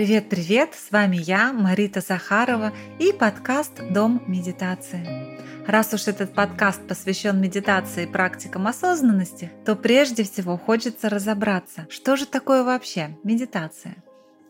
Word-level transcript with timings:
Привет-привет! 0.00 0.70
С 0.74 0.92
вами 0.92 1.18
я, 1.18 1.52
Марита 1.52 2.00
Захарова 2.00 2.72
и 2.98 3.12
подкаст 3.12 3.82
«Дом 3.90 4.22
медитации». 4.26 5.38
Раз 5.66 5.92
уж 5.92 6.08
этот 6.08 6.32
подкаст 6.32 6.88
посвящен 6.88 7.38
медитации 7.38 8.04
и 8.04 8.06
практикам 8.06 8.66
осознанности, 8.66 9.52
то 9.66 9.76
прежде 9.76 10.24
всего 10.24 10.56
хочется 10.56 11.10
разобраться, 11.10 11.86
что 11.90 12.16
же 12.16 12.24
такое 12.24 12.64
вообще 12.64 13.18
медитация. 13.24 14.02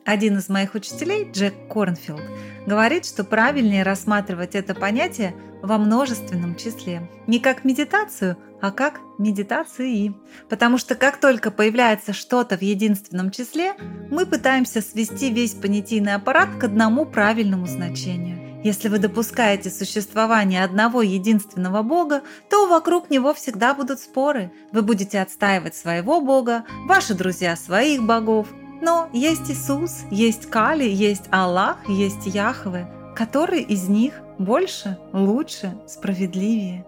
Один 0.04 0.38
из 0.38 0.48
моих 0.48 0.74
учителей, 0.74 1.30
Джек 1.30 1.54
Корнфилд, 1.68 2.22
говорит, 2.66 3.04
что 3.04 3.22
правильнее 3.22 3.82
рассматривать 3.82 4.54
это 4.54 4.74
понятие 4.74 5.34
во 5.62 5.78
множественном 5.78 6.56
числе. 6.56 7.08
Не 7.26 7.38
как 7.38 7.64
медитацию, 7.64 8.36
а 8.60 8.70
как 8.70 9.00
медитации. 9.18 10.14
Потому 10.48 10.78
что 10.78 10.94
как 10.94 11.18
только 11.18 11.50
появляется 11.50 12.12
что-то 12.12 12.56
в 12.56 12.62
единственном 12.62 13.30
числе, 13.30 13.74
мы 14.10 14.26
пытаемся 14.26 14.80
свести 14.80 15.30
весь 15.30 15.52
понятийный 15.52 16.14
аппарат 16.14 16.48
к 16.58 16.64
одному 16.64 17.06
правильному 17.06 17.66
значению. 17.66 18.50
Если 18.62 18.88
вы 18.88 18.98
допускаете 18.98 19.70
существование 19.70 20.62
одного 20.62 21.00
единственного 21.00 21.82
Бога, 21.82 22.22
то 22.50 22.66
вокруг 22.66 23.08
него 23.08 23.32
всегда 23.32 23.72
будут 23.74 24.00
споры. 24.00 24.52
Вы 24.72 24.82
будете 24.82 25.20
отстаивать 25.20 25.74
своего 25.74 26.20
Бога, 26.20 26.64
ваши 26.86 27.14
друзья 27.14 27.56
своих 27.56 28.02
богов. 28.02 28.48
Но 28.80 29.08
есть 29.12 29.50
Иисус, 29.50 30.00
есть 30.10 30.46
Кали, 30.46 30.88
есть 30.88 31.24
Аллах, 31.30 31.88
есть 31.88 32.26
Яхве. 32.26 32.86
Который 33.14 33.60
из 33.62 33.88
них 33.88 34.20
больше, 34.38 34.98
лучше, 35.12 35.76
справедливее? 35.86 36.84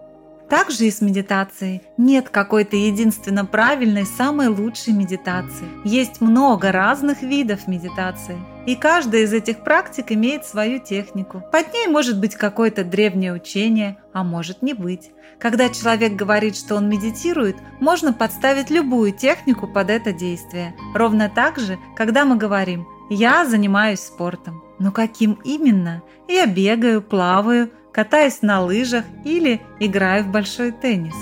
Также 0.49 0.85
и 0.85 0.91
с 0.91 1.01
медитацией. 1.01 1.81
Нет 1.97 2.29
какой-то 2.29 2.75
единственно 2.75 3.45
правильной, 3.45 4.05
самой 4.05 4.47
лучшей 4.47 4.93
медитации. 4.93 5.67
Есть 5.83 6.21
много 6.21 6.71
разных 6.71 7.21
видов 7.21 7.67
медитации. 7.67 8.37
И 8.65 8.75
каждая 8.75 9.23
из 9.23 9.33
этих 9.33 9.63
практик 9.63 10.11
имеет 10.11 10.45
свою 10.45 10.79
технику. 10.79 11.43
Под 11.51 11.73
ней 11.73 11.87
может 11.87 12.19
быть 12.19 12.35
какое-то 12.35 12.83
древнее 12.83 13.33
учение, 13.33 13.97
а 14.13 14.23
может 14.23 14.61
не 14.61 14.73
быть. 14.73 15.11
Когда 15.39 15.69
человек 15.69 16.13
говорит, 16.13 16.55
что 16.55 16.75
он 16.75 16.87
медитирует, 16.87 17.57
можно 17.81 18.13
подставить 18.13 18.69
любую 18.69 19.11
технику 19.11 19.67
под 19.67 19.89
это 19.89 20.13
действие. 20.13 20.75
Ровно 20.93 21.29
так 21.33 21.59
же, 21.59 21.77
когда 21.95 22.23
мы 22.23 22.37
говорим 22.37 22.87
«я 23.09 23.45
занимаюсь 23.45 23.99
спортом». 23.99 24.63
Но 24.79 24.91
каким 24.91 25.33
именно? 25.43 26.01
Я 26.27 26.45
бегаю, 26.45 27.01
плаваю, 27.01 27.71
катаюсь 27.93 28.41
на 28.41 28.61
лыжах 28.61 29.05
или 29.23 29.61
играю 29.79 30.25
в 30.25 30.27
большой 30.27 30.71
теннис. 30.71 31.15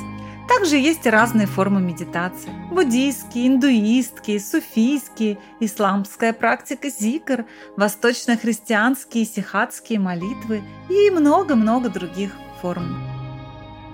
Также 0.47 0.77
есть 0.77 1.05
разные 1.05 1.47
формы 1.47 1.79
медитации. 1.79 2.49
Буддийские, 2.71 3.47
индуистские, 3.47 4.39
суфийские, 4.39 5.37
исламская 5.59 6.33
практика 6.33 6.89
зикр, 6.89 7.45
восточно-христианские, 7.77 9.25
сихатские 9.25 9.99
молитвы 9.99 10.61
и 10.89 11.09
много-много 11.09 11.89
других 11.89 12.31
форм. 12.61 12.97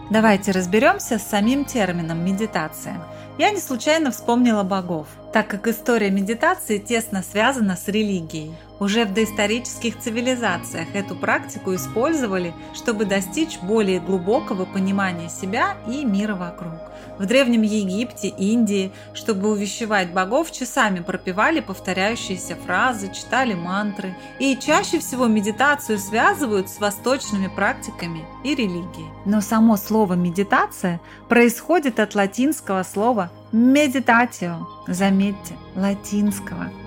Давайте 0.09 0.51
разберемся 0.51 1.19
с 1.19 1.27
самим 1.27 1.65
термином 1.65 2.25
медитация. 2.25 3.03
Я 3.37 3.51
не 3.51 3.59
случайно 3.59 4.09
вспомнила 4.09 4.63
богов, 4.63 5.07
так 5.31 5.47
как 5.47 5.67
история 5.67 6.09
медитации 6.09 6.79
тесно 6.79 7.21
связана 7.21 7.75
с 7.75 7.87
религией. 7.87 8.51
Уже 8.79 9.05
в 9.05 9.13
доисторических 9.13 9.99
цивилизациях 9.99 10.95
эту 10.95 11.15
практику 11.15 11.75
использовали, 11.75 12.53
чтобы 12.73 13.05
достичь 13.05 13.59
более 13.59 13.99
глубокого 13.99 14.65
понимания 14.65 15.29
себя 15.29 15.77
и 15.87 16.03
мира 16.03 16.35
вокруг. 16.35 16.73
В 17.17 17.25
Древнем 17.25 17.63
Египте, 17.63 18.27
Индии, 18.27 18.91
чтобы 19.15 19.49
увещевать 19.49 20.13
богов, 20.13 20.51
часами 20.51 20.99
пропевали 20.99 21.61
повторяющиеся 21.61 22.55
фразы, 22.55 23.11
читали 23.11 23.55
мантры. 23.55 24.15
И 24.39 24.55
чаще 24.55 24.99
всего 24.99 25.25
медитацию 25.25 25.97
связывают 25.97 26.69
с 26.69 26.79
восточными 26.79 27.47
практиками 27.47 28.23
и 28.43 28.53
религией. 28.53 29.07
Но 29.25 29.41
само 29.41 29.77
слово 29.77 30.13
«медитация» 30.13 31.01
происходит 31.27 31.99
от 31.99 32.13
латинского 32.13 32.83
слова 32.83 33.26
«meditatio», 33.51 34.65
заметьте, 34.87 35.55
латинского– 35.75 36.69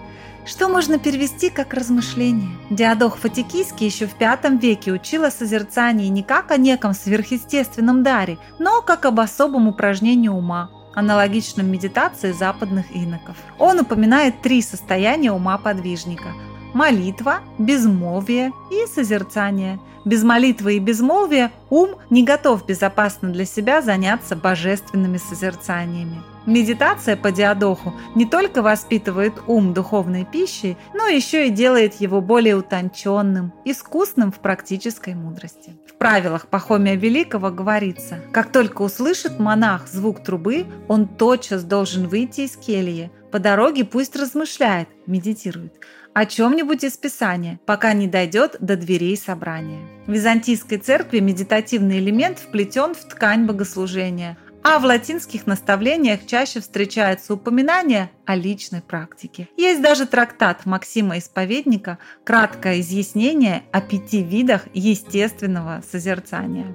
что 0.47 0.69
можно 0.69 0.99
перевести 0.99 1.51
как 1.51 1.75
размышление. 1.75 2.51
Диадох 2.71 3.19
Фатикийский 3.19 3.87
еще 3.87 4.07
в 4.07 4.19
V 4.19 4.59
веке 4.61 4.93
учил 4.93 5.25
о 5.25 5.31
созерцании 5.31 6.09
не 6.09 6.23
как 6.23 6.51
о 6.51 6.57
неком 6.57 6.95
сверхъестественном 6.95 8.03
даре, 8.03 8.39
но 8.59 8.83
как 8.83 9.05
об 9.05 9.21
особом 9.21 9.69
упражнении 9.69 10.29
ума, 10.29 10.71
аналогичном 10.95 11.71
медитации 11.71 12.33
западных 12.33 12.87
иноков. 12.95 13.37
Он 13.59 13.81
упоминает 13.81 14.43
три 14.43 14.63
состояния 14.63 15.31
ума 15.31 15.57
подвижника– 15.59 16.33
молитва, 16.75 17.41
безмолвие 17.59 18.53
и 18.71 18.87
созерцание. 18.93 19.79
Без 20.05 20.23
молитвы 20.23 20.77
и 20.77 20.79
безмолвия 20.79 21.53
ум 21.69 21.91
не 22.09 22.25
готов 22.25 22.65
безопасно 22.65 23.31
для 23.31 23.45
себя 23.45 23.83
заняться 23.83 24.35
божественными 24.35 25.19
созерцаниями. 25.19 26.23
Медитация 26.47 27.17
по 27.17 27.31
диадоху 27.31 27.93
не 28.15 28.25
только 28.25 28.63
воспитывает 28.63 29.35
ум 29.47 29.75
духовной 29.75 30.25
пищей, 30.25 30.77
но 30.95 31.07
еще 31.07 31.47
и 31.47 31.51
делает 31.51 32.01
его 32.01 32.21
более 32.21 32.57
утонченным, 32.57 33.53
искусным 33.65 34.33
в 34.33 34.39
практической 34.39 35.15
мудрости. 35.15 35.77
В 35.87 35.99
правилах 35.99 36.47
Пахомия 36.47 36.95
Великого 36.95 37.51
говорится, 37.51 38.21
как 38.33 38.53
только 38.53 38.83
услышит 38.83 39.39
монах 39.39 39.87
звук 39.87 40.23
трубы, 40.23 40.67
он 40.89 41.07
тотчас 41.07 41.63
должен 41.63 42.09
выйти 42.09 42.43
из 42.43 42.57
кельи, 42.57 43.11
по 43.31 43.39
дороге 43.39 43.85
пусть 43.85 44.17
размышляет, 44.17 44.89
медитирует 45.07 45.75
о 46.13 46.27
чем-нибудь 46.27 46.83
из 46.85 46.97
Писания, 46.97 47.61
пока 47.67 47.93
не 47.93 48.09
дойдет 48.09 48.57
до 48.61 48.77
дверей 48.77 49.17
собрания. 49.17 49.81
В 50.07 50.13
Византийской 50.13 50.79
церкви 50.79 51.21
медитативный 51.21 51.99
элемент 51.99 52.39
вплетен 52.41 52.95
в 52.95 53.09
ткань 53.09 53.47
богослужения, 53.47 54.37
а 54.63 54.79
в 54.79 54.85
латинских 54.85 55.47
наставлениях 55.47 56.27
чаще 56.27 56.61
встречается 56.61 57.35
упоминание 57.35 58.11
о 58.27 58.37
личной 58.37 58.83
практике. 58.83 59.49
Есть 59.57 59.83
даже 59.83 60.07
трактат 60.07 60.67
Максима 60.67 61.19
Исповедника 61.19 61.99
«Краткое 62.25 62.81
изъяснение 62.81 63.65
о 63.73 63.81
пяти 63.81 64.23
видах 64.23 64.67
естественного 64.75 65.83
созерцания». 65.91 66.67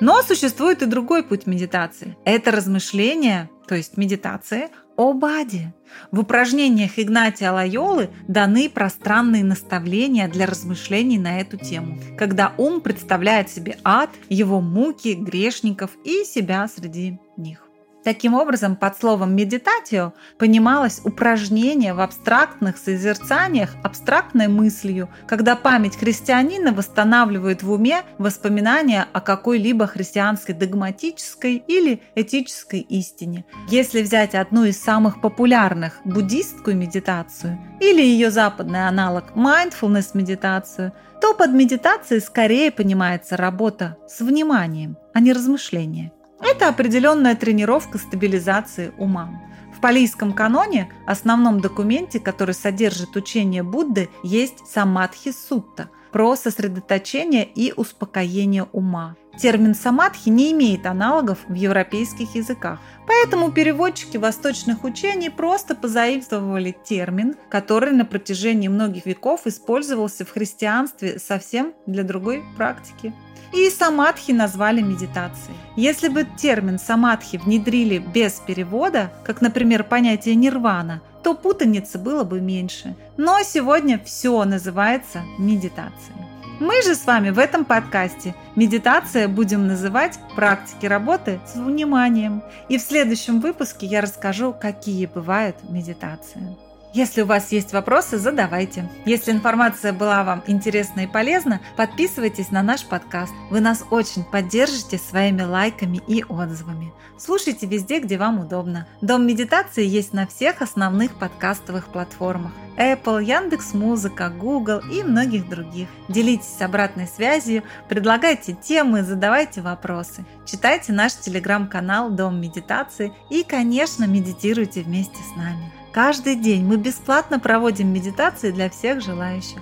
Но 0.00 0.22
существует 0.22 0.82
и 0.82 0.86
другой 0.86 1.22
путь 1.22 1.46
медитации. 1.46 2.16
Это 2.24 2.50
размышление, 2.50 3.48
то 3.68 3.74
есть 3.74 3.96
медитация, 3.96 4.70
об 4.96 5.24
аде. 5.24 5.74
В 6.10 6.20
упражнениях 6.20 6.98
Игнатия 6.98 7.50
Лайолы 7.50 8.10
даны 8.26 8.68
пространные 8.68 9.44
наставления 9.44 10.28
для 10.28 10.46
размышлений 10.46 11.18
на 11.18 11.40
эту 11.40 11.56
тему, 11.56 11.98
когда 12.18 12.52
ум 12.58 12.80
представляет 12.80 13.50
себе 13.50 13.78
ад, 13.84 14.10
его 14.28 14.60
муки, 14.60 15.14
грешников 15.14 15.90
и 16.04 16.24
себя 16.24 16.66
среди 16.68 17.18
них. 17.36 17.68
Таким 18.04 18.34
образом, 18.34 18.76
под 18.76 18.98
словом 18.98 19.34
«медитатио» 19.34 20.12
понималось 20.38 21.00
упражнение 21.04 21.94
в 21.94 22.00
абстрактных 22.00 22.76
созерцаниях 22.76 23.70
абстрактной 23.82 24.46
мыслью, 24.48 25.08
когда 25.26 25.56
память 25.56 25.96
христианина 25.96 26.72
восстанавливает 26.72 27.62
в 27.62 27.72
уме 27.72 28.02
воспоминания 28.18 29.06
о 29.14 29.22
какой-либо 29.22 29.86
христианской 29.86 30.54
догматической 30.54 31.56
или 31.66 32.02
этической 32.14 32.80
истине. 32.80 33.46
Если 33.68 34.02
взять 34.02 34.34
одну 34.34 34.64
из 34.64 34.78
самых 34.78 35.22
популярных– 35.22 36.00
буддистскую 36.04 36.76
медитацию 36.76 37.58
или 37.80 38.02
ее 38.02 38.30
западный 38.30 38.86
аналог– 38.86 39.32
mindfulness 39.34 40.10
медитацию, 40.12 40.92
то 41.22 41.32
под 41.32 41.52
медитацией 41.52 42.20
скорее 42.20 42.70
понимается 42.70 43.38
работа 43.38 43.96
с 44.06 44.20
вниманием, 44.20 44.98
а 45.14 45.20
не 45.20 45.32
размышление. 45.32 46.12
Это 46.46 46.68
определенная 46.68 47.34
тренировка 47.34 47.96
стабилизации 47.96 48.92
ума. 48.98 49.42
В 49.74 49.80
палийском 49.80 50.34
каноне, 50.34 50.92
основном 51.06 51.60
документе, 51.60 52.20
который 52.20 52.54
содержит 52.54 53.16
учение 53.16 53.62
Будды, 53.62 54.10
есть 54.22 54.66
самадхи 54.66 55.32
сутта 55.32 55.88
про 56.14 56.36
сосредоточение 56.36 57.44
и 57.44 57.72
успокоение 57.76 58.68
ума. 58.72 59.16
Термин 59.36 59.74
самадхи 59.74 60.28
не 60.28 60.52
имеет 60.52 60.86
аналогов 60.86 61.38
в 61.48 61.54
европейских 61.54 62.36
языках, 62.36 62.78
поэтому 63.08 63.50
переводчики 63.50 64.16
восточных 64.16 64.84
учений 64.84 65.28
просто 65.28 65.74
позаимствовали 65.74 66.72
термин, 66.84 67.34
который 67.50 67.90
на 67.90 68.04
протяжении 68.04 68.68
многих 68.68 69.06
веков 69.06 69.48
использовался 69.48 70.24
в 70.24 70.30
христианстве 70.30 71.18
совсем 71.18 71.74
для 71.86 72.04
другой 72.04 72.44
практики 72.56 73.12
и 73.52 73.68
самадхи 73.68 74.30
назвали 74.30 74.82
медитацией. 74.82 75.56
Если 75.74 76.06
бы 76.06 76.24
термин 76.36 76.78
самадхи 76.78 77.38
внедрили 77.38 77.98
без 77.98 78.34
перевода, 78.34 79.12
как, 79.24 79.40
например, 79.40 79.82
понятие 79.82 80.36
нирвана, 80.36 81.02
то 81.24 81.34
путаницы 81.34 81.98
было 81.98 82.22
бы 82.22 82.40
меньше. 82.40 82.94
Но 83.16 83.42
сегодня 83.42 83.98
все 84.04 84.44
называется 84.44 85.22
медитацией. 85.38 86.18
Мы 86.60 86.82
же 86.82 86.94
с 86.94 87.04
вами 87.04 87.30
в 87.30 87.38
этом 87.38 87.64
подкасте 87.64 88.34
медитация 88.54 89.26
будем 89.26 89.66
называть 89.66 90.20
практики 90.36 90.86
работы 90.86 91.40
с 91.46 91.56
вниманием. 91.56 92.44
И 92.68 92.78
в 92.78 92.82
следующем 92.82 93.40
выпуске 93.40 93.86
я 93.86 94.02
расскажу, 94.02 94.52
какие 94.52 95.06
бывают 95.06 95.56
медитации. 95.68 96.56
Если 96.94 97.22
у 97.22 97.26
вас 97.26 97.50
есть 97.50 97.72
вопросы, 97.72 98.18
задавайте. 98.18 98.88
Если 99.04 99.32
информация 99.32 99.92
была 99.92 100.22
вам 100.22 100.44
интересна 100.46 101.00
и 101.00 101.06
полезна, 101.08 101.60
подписывайтесь 101.76 102.52
на 102.52 102.62
наш 102.62 102.84
подкаст. 102.84 103.32
Вы 103.50 103.58
нас 103.58 103.84
очень 103.90 104.22
поддержите 104.22 104.96
своими 104.96 105.42
лайками 105.42 106.00
и 106.06 106.22
отзывами. 106.22 106.92
Слушайте 107.18 107.66
везде, 107.66 107.98
где 107.98 108.16
вам 108.16 108.38
удобно. 108.38 108.86
Дом 109.00 109.26
медитации 109.26 109.84
есть 109.84 110.12
на 110.12 110.28
всех 110.28 110.62
основных 110.62 111.18
подкастовых 111.18 111.88
платформах. 111.88 112.52
Apple, 112.76 113.24
Яндекс 113.24 113.74
Музыка, 113.74 114.28
Google 114.28 114.78
и 114.78 115.02
многих 115.02 115.48
других. 115.48 115.88
Делитесь 116.08 116.60
обратной 116.60 117.08
связью, 117.08 117.64
предлагайте 117.88 118.52
темы, 118.52 119.02
задавайте 119.02 119.62
вопросы. 119.62 120.24
Читайте 120.46 120.92
наш 120.92 121.14
телеграм-канал 121.14 122.10
Дом 122.10 122.40
медитации 122.40 123.12
и, 123.30 123.42
конечно, 123.42 124.04
медитируйте 124.04 124.82
вместе 124.82 125.18
с 125.18 125.36
нами. 125.36 125.83
Каждый 125.94 126.34
день 126.34 126.64
мы 126.64 126.76
бесплатно 126.76 127.38
проводим 127.38 127.92
медитации 127.92 128.50
для 128.50 128.68
всех 128.68 129.00
желающих. 129.00 129.60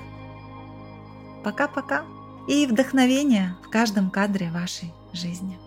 Пока-пока 1.44 2.04
и 2.48 2.66
вдохновение 2.66 3.54
в 3.62 3.68
каждом 3.68 4.10
кадре 4.10 4.50
вашей 4.50 4.94
жизни. 5.12 5.58